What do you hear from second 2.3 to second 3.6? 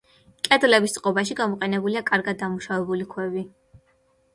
დამუშავებული ქვები.